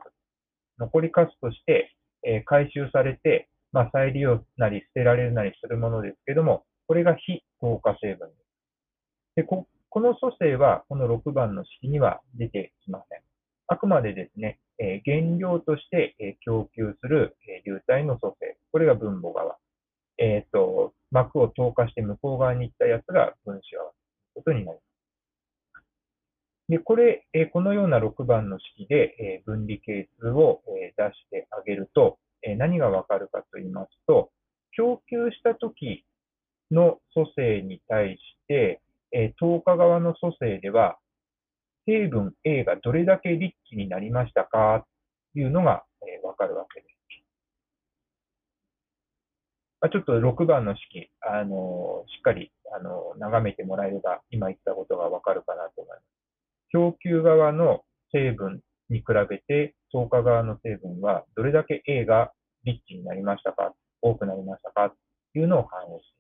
[0.80, 1.95] 残りカスとして、
[2.26, 8.40] え、回収されて、まあ、再利用なり捨てられるなりするものですけども、これが非透過成分です。
[9.38, 13.22] でここの組成は、この6番の式には出てきません。
[13.68, 18.58] あくまでですね、え原料として、え供給する、え流体の組成。
[18.74, 19.56] これが分母側。
[20.18, 23.96] えっ、ー、と、膜を透過して向こう側に行ったやつが分子側という
[24.36, 24.85] ことになります。
[26.69, 34.32] で、これ、えこのような6番の式で、え分離係数を、え出してあげると、え何がわかるかと言いますと、
[34.71, 36.06] 供給した時
[36.71, 40.97] の組成に対して、えー、10日側の組成では、
[41.86, 44.86] 成分 A がどれだけリッチになりましたか
[45.34, 46.95] というのが、え、わかるわけです。
[49.82, 56.25] ま、ちょっと6番の式、あの、しっかり、あの、眺めてもらえれば、今言ったことがわかるかなと思います。
[56.76, 58.60] 供給側の成分
[58.90, 62.34] に比べて、10日側の成分はどれだけ A が
[62.66, 64.90] リッチになりましたか、多くなりましたか？
[64.90, 66.16] というのを反映して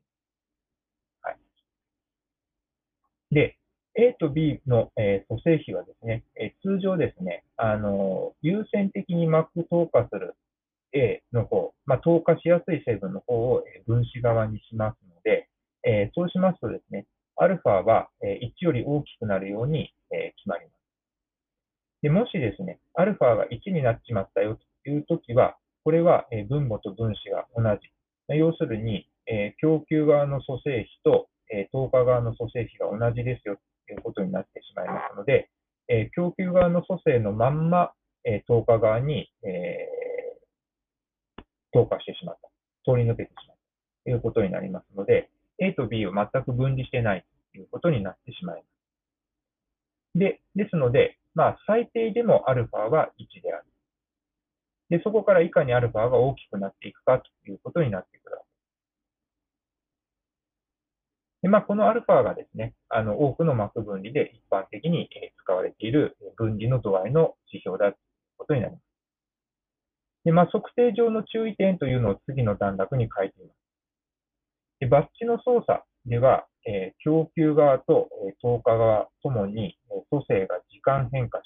[3.31, 3.57] で、
[3.95, 10.35] A と B の、えー、組成比はですね、えー、通常ですね、あのー、優先的に膜透過する
[10.93, 15.49] A の方、まあ、透過しやすい成分の方を、え分子側にしますので、
[15.83, 20.75] えそうしますとですね、アルファは、え1より大きくなるように、え決まります。
[22.01, 27.89] でもしですね、アルファが1になっちまったよというときは、これは、え分母と分子が同じ。
[28.35, 35.49] 要するに、え供給側の組成比とえ10日側の組成比が同じですよということになってしまいますので、
[35.87, 37.91] え供給側の組成のまんま、
[38.23, 42.49] え10日側に、えー、投下してしまった。
[42.91, 48.74] 通り抜けてしまったということになりますので、A と B を全く分離してないということになってしまいます。
[50.15, 53.65] で、ですので、まあ、最低でもアルファは1である。
[54.89, 58.55] で、そこから以下にアルファが大きくなっていくかということになってくるわけです。
[61.43, 65.09] でまあ、このアルファがですね、あの多くの膜分離で一般的に
[65.43, 67.97] 使われている分離の度合いの指標だという
[68.37, 68.83] ことになります。
[70.23, 73.57] でまあ、測定上の注意点というのを次の段落に書いています。
[74.79, 81.41] でバッチの操作では、えー、供給側と、えー、投下側ともに、えー、組成が時間変化し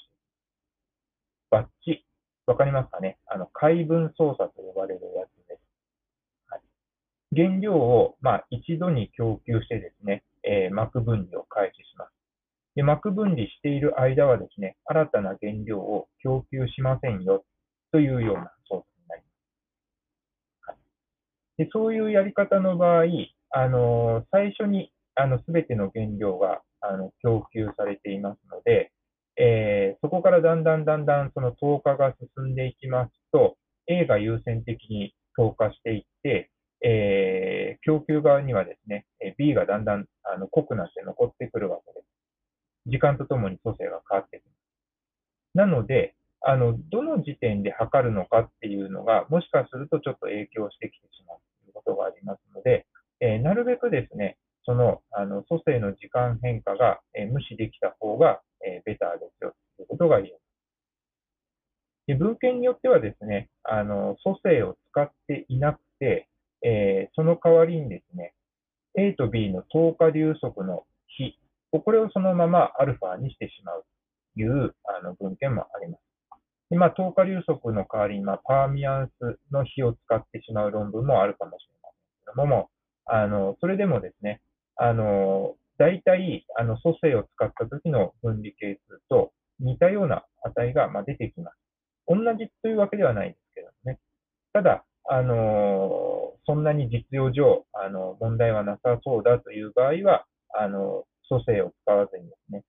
[1.50, 1.64] ます。
[1.64, 2.06] バッチ、
[2.46, 3.18] わかりますかね？
[3.28, 5.62] あの、回分操作と呼ばれるやつです。
[6.50, 6.62] はい
[7.32, 12.12] 原料を、まあ、一度に供給してですね、えー、膜分離を開始します。
[12.74, 17.46] で膜分離している間はですね、新たな原料を供給しませんよ
[17.92, 19.28] というような操作になりま
[20.66, 20.70] す。
[20.70, 20.78] はい、
[21.58, 23.06] でそういうやり方の場合、
[23.52, 28.92] あの、最初にあの全ての原料があの供給されていますので、
[29.38, 39.06] えー、そこからだんだんだんだんその透過が進んでいきますと、A が優先的に透過していって、えー、供給側にはですね、
[39.38, 42.06] B がだんだんあの濃くなって残ってくるわけです。
[42.88, 44.56] 時間とともに組成が変わってきます。
[45.56, 52.86] なので、あの、どの時点で測るのかっていうのが、もしかするとちょっと影響してきてしまうということがありますので、
[53.22, 60.42] えー、なるべくですね、その、あの、蘇生の時間変化が、えー、無視できた方が、えー、ベターですよということが言えます。
[62.08, 66.28] で文献によってはですね、あの、蘇生を使っていなくて、
[66.64, 68.34] え、その代わりにですね、
[68.98, 71.38] A と B の等価流速の比、
[71.72, 73.86] これをそのままアルファにしてしまう
[74.36, 76.02] というあの文献もあります。
[76.72, 82.70] でまあ、等価流速の代わりに、まあ、パーミアンスの比を使ってしまう論文もあるかもしれませんけど、も
[83.12, 84.42] あのそれでもですね、
[84.76, 91.58] あの大体あの組成を使った時の分離係数と似たような値が、まあ、出てきます。
[92.08, 94.00] 同じというわけではないんですけどもね。
[94.54, 100.26] ただ、あのそんなに実用上あの問題はなさそうだという場合は、
[100.58, 102.64] あの組成を使わずにですね、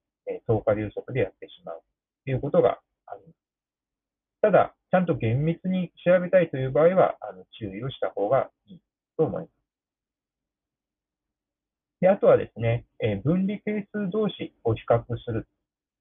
[0.47, 1.81] 等価流速でやってしまう
[2.25, 3.35] ということがあります。
[4.41, 8.79] ただ、ちゃんと厳密に調べたいという場合は、あの注意をした方がいい
[9.17, 9.60] と思います。
[12.01, 15.47] であとはですね、え分離係数同士を比較する。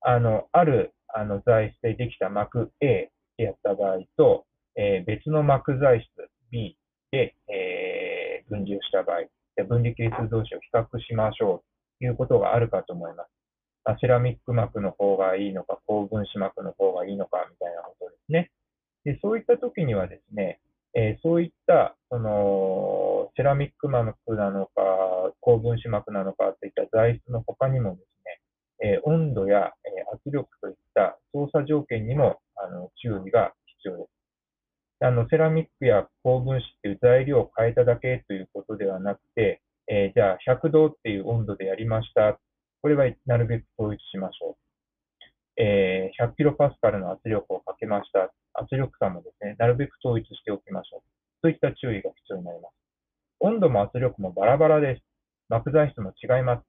[0.00, 4.46] あの、あるあの材質でできた膜 A でやった場合と、
[4.76, 6.78] えー、別の膜材質 B
[7.10, 9.26] で、えー、分離をした場合、
[9.56, 13.30] で分離係数同士を比較しましょうということがあるかと思います。
[14.00, 18.50] セラミック膜の方がいいのか、高分子膜の方がいいのか、みたいなことですね。
[19.04, 20.60] でそういった時にはですね、
[20.94, 24.72] えー、そういった、その、セラミック膜なのか、
[25.40, 28.02] 高分子膜なのかといった材質の他にもで
[28.80, 34.08] すね、えー、温度や、え圧力といった操作条件にもあの注意が必要です。
[35.02, 42.38] あのセラミックや高分子っていう材料を変えただけということではなくて、えー、じゃあ100度っていう温度でやりました
[42.82, 44.69] これはなるべく統一しましょう。
[45.56, 48.32] えー、100キロパスカルの圧力をかけました。
[48.54, 51.02] 圧力差もですね、なるべく統一しておきましょう。
[51.42, 52.72] といった注意が必要になります。
[53.40, 55.02] 温度も圧力もバラバラです。
[55.48, 56.64] 膜材質も違います。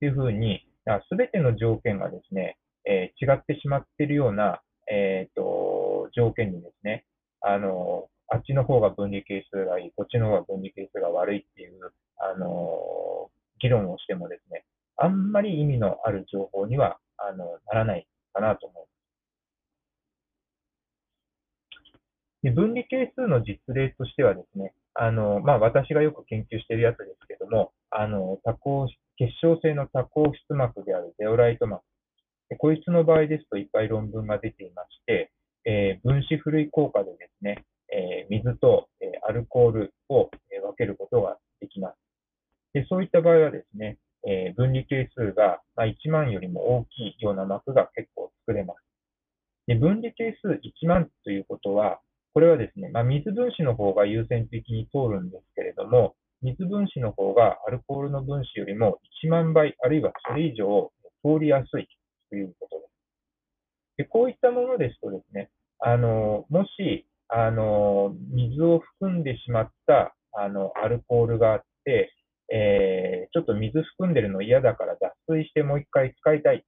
[0.00, 0.66] というふうに、
[1.08, 2.56] すべての条件がですね、
[2.86, 4.60] えー、違ってしまっているような、
[4.90, 7.04] えーと、条件にですね、
[7.40, 14.64] あの、あっちの方が分離係数がいい、こっちの方が分離係数が悪いっていう、あの、議論をしてもですね、
[14.96, 18.90] あんまり意味のある情報にはあのならないかなと思います。
[22.42, 31.82] で分離係数の実例としてはですね、あのまあ、私がよく研究しているやつですけども、あの多項結晶性の多項質膜であるゼオライト膜。
[32.58, 35.30] こいつの場合ですといっぱい論文が出ていまして、
[35.64, 41.96] えー、分子ふるい効果でですね、えー、水と、えー、アルコールを、え分けることができます。
[42.72, 48.78] でそういった場合はですね、えー、分離係数が、まあ、1万よりも大きいような膜が結構作れます。
[49.66, 52.00] で分離係数1万ということは、
[52.32, 60.90] これはですね、まあ、水分子の方が優先的に通るんですけれども、水分子の方がアルコールの分子よりも1万倍、あるいはそれ以上
[61.22, 61.86] 通りやすい
[62.30, 62.90] ということです。
[63.98, 72.12] でこういったものですとですね、あのもしあの水を含んでしまったあのアルコールがあって、
[72.50, 76.60] えー、ちょっと水含んでるの嫌だから脱水してもう一回使いたいっ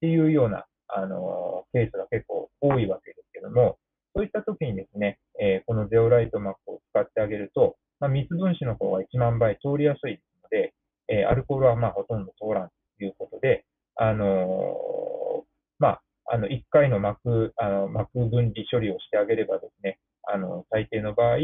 [0.00, 3.78] ていうような、あのケースが結構多いわけですけども、
[4.14, 10.72] そういった時にですね、えー、このゼオライトマップを使ってあげると、まあ、水分子の方が1万倍通りやすいので、
[11.08, 12.68] えー、アルコールはまあほとんど通らん
[12.98, 13.64] ということで、
[13.96, 15.44] あの
[15.78, 19.98] まあ、あの1回の膜あの膜分離処理をしてあげればですね、
[20.32, 21.38] あの最低の場合、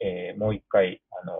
[0.00, 1.34] えー、もう1回あの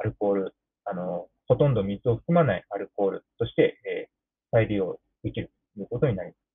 [0.00, 0.54] アルコール
[0.84, 4.08] あのほとんど水を含まないアルコールとして、えー、
[4.52, 6.48] 再利用できるということになります。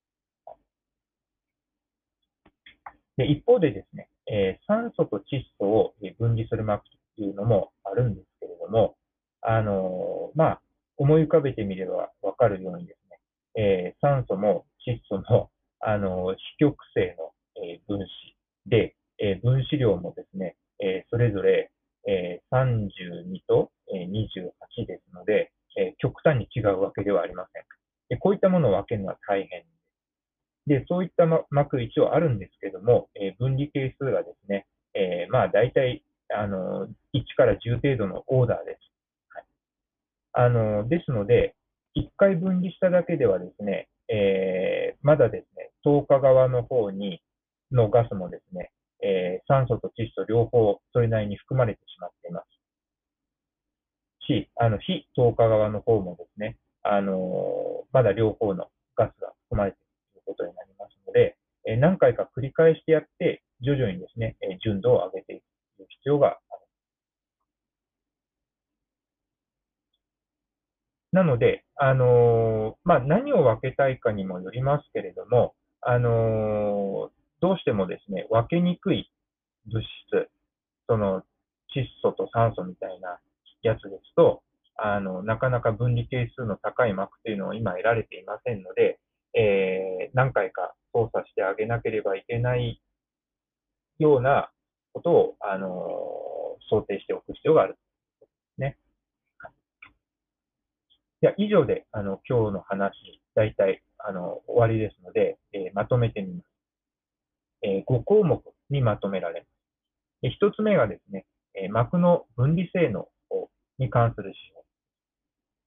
[3.17, 6.83] で一方でですね、えー、酸素と窒素を分離する膜
[7.15, 8.95] というのもあるんですけれども、
[9.41, 10.61] あのー、まあ、
[10.97, 13.19] 思い浮かべてみればわかるようにですね、
[13.55, 15.49] えー、酸素も窒素も、
[15.85, 18.09] あの非極性の、え分子
[18.67, 21.71] で、え分子量もですね、えそれぞれ、
[22.07, 27.63] え32と、え28ですので、え極端に違うわけではありません。
[28.09, 29.73] でこういったものを分けるのは大変です。
[30.67, 36.03] で、そういった膜一応あるんですけども、え分離係数がですね、えー、まあ大体
[36.35, 38.79] あの1から10程度のオーダーです。
[39.29, 39.45] はい、
[40.33, 40.49] あ
[40.87, 41.55] ですので、
[41.95, 47.21] 1回分離しただけではですね、えー、まだですね、10日側の方に
[47.71, 48.71] のガスもですね、
[49.03, 52.47] えー、酸素と窒素両方それなりに含まれてしまっています。
[54.27, 59.79] し、あの非透過側の方もですね、あのまだ両方のガスが含まれてい
[60.15, 65.43] るということになりますので、え何回か繰り返してやって、徐々にですね、え純度を上げていく
[65.89, 66.37] 必要がある。
[71.13, 79.11] なので、あのまあ、何を分けたいかにもよりますけれども、あのどうしてもですね、分けにくい
[79.67, 80.29] 物質、
[80.87, 81.21] その
[81.75, 83.19] 窒素と酸素みたいな
[83.61, 84.41] やつですと、
[84.75, 88.99] あのなかなか分離係数の高い膜というのは今得られていませんので、
[89.35, 92.81] えー、何回か操作してあげなければいけない
[93.99, 94.49] ような
[94.93, 95.69] ことを、あの
[96.69, 97.77] 想定しておく必要がある。
[98.57, 98.77] ね。
[101.23, 102.91] いや、以上で、あの、今日の話、
[103.33, 106.45] 大体、あの、終わりですので、えー、まとめてみます。
[107.61, 109.49] えー、5項目にまとめられます。
[110.21, 113.07] で1つ目がですね、えー、膜の分離性能
[113.77, 114.61] に関する指標。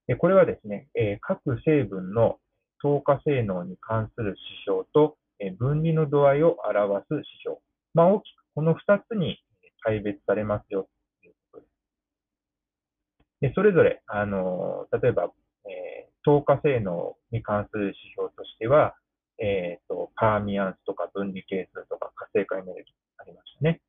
[0.09, 2.37] でこれはですね、え各成分の
[2.83, 7.57] 透過性能に関する指標と、え分離の度合いを表す指標。
[7.95, 9.39] まあ、大きくこの2つに
[9.87, 10.87] 大別されますよ
[11.23, 13.41] ということです。
[13.41, 15.33] でそれぞれ、あの例えば、
[15.69, 18.95] えー、透過性能に関する指標としては、
[19.39, 23.81] えーと、パーミアンスとか分離係数とか活性化エネルギーありましたね。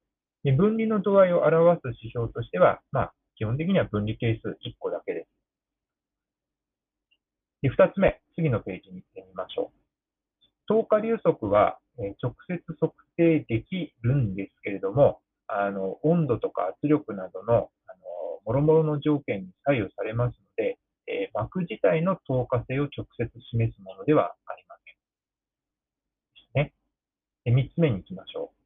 [0.43, 5.27] で分離の度合いを表す指標としては、まあ、基本的には分離係数1個だけです。
[7.61, 9.77] で、2つ目、次のページに行ってみましょう。
[10.67, 17.93] 透過流速は、え直接測定できるんですけれども、あの温度とか圧力などのあ
[18.45, 24.95] の諸々の条件に左右されますので、えー、膜自体の透過性を直接示すものではありません。
[26.35, 26.73] ですね。
[27.45, 28.57] で3つ目に行きましょう。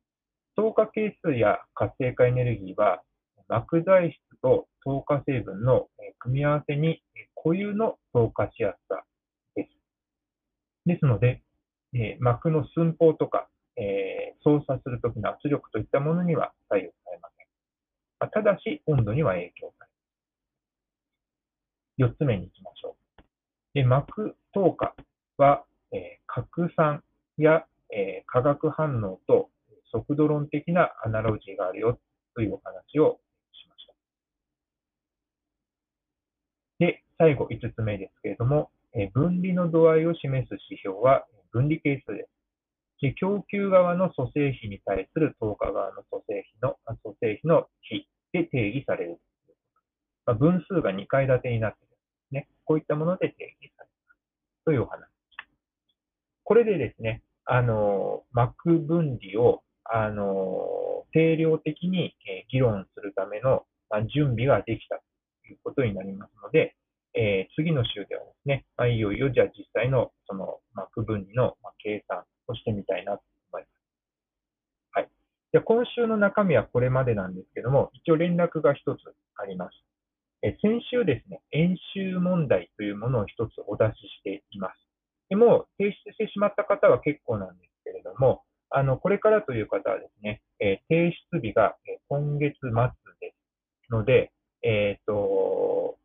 [0.56, 3.02] 透過係数や活性化エネルギーは、
[3.48, 5.88] 膜材質と透過成分の
[6.20, 7.02] 組み合わせに
[7.36, 9.04] 固有の透過しやすさ
[9.56, 9.70] です。
[10.86, 11.42] ですので、
[11.94, 17.48] えー、膜の寸法とか、えー、操作するときの圧力といったものには左右されません。
[18.20, 19.74] まあ、ただし、温度には影響。
[22.04, 23.24] 4つ目に行きましょう。
[23.74, 24.96] で膜透過
[25.38, 27.04] は、えー、拡散
[27.38, 29.50] や、えー、化学反応と
[29.92, 32.00] 速度論的なアナロジーがあるよ
[32.36, 33.20] というお話を
[33.54, 33.94] しました
[36.80, 42.30] で、最後5つ目ですけれどもえ、分離の度合いを示す指標は分離係数です。
[43.02, 49.20] で供給側の組成比に対する透過側の組成比の組成比の比で定義される。
[50.26, 51.91] まあ、分数が2階建てになっている
[52.32, 52.48] ね。
[52.66, 54.20] こういったもので定義されます。
[54.66, 55.08] というお話。
[56.44, 62.16] これでですね、あの、膜分離を、あの、定量的に
[62.52, 63.66] 議論するための
[64.14, 66.76] 準備ができたということになりますので、
[67.14, 73.72] えー、次の週ではですね、まあ、いよいよじゃあ実際のその、まあ、区分離の、計算をしてみたいなと思います。
[74.92, 75.10] はい。
[75.52, 79.00] じゃ今週の中身はこれまでなんですけども、一応連絡が一つ
[79.36, 79.91] あります。
[80.44, 84.74] え先週ですね、演習問題というものを一つお出ししています。
[85.30, 91.76] でも、提出してしまった方は結構なんですけれども、あの、これからという方はですね、え提出日が
[92.10, 92.72] 今月末
[93.20, 93.34] で
[93.88, 94.32] すので、
[94.64, 95.98] えっ、ー、と、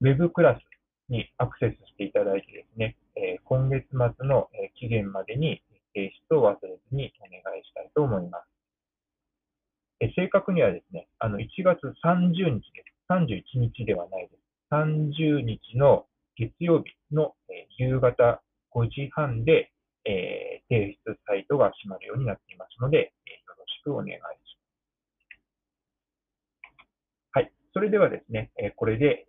[0.00, 5.62] ウェブクラスにアクセスしていただいてですね、え、今月末の期限までに
[5.94, 8.53] 提出を忘れずにお願いしたいと思います。
[10.00, 12.94] 正確にはですね、あの1月30日です。
[13.10, 14.44] 31日ではないです。
[14.72, 17.34] 30日の月曜日の、
[17.78, 18.42] 夕方
[18.74, 19.70] 5時半で、
[20.04, 24.24] えー、提出サイトが閉まるようになっていますので、よろしくお願いします。
[27.32, 29.26] はいそれではですね、これで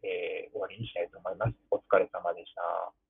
[0.51, 1.53] 終わりにしたいと思います。
[1.71, 3.04] お疲れ様でした。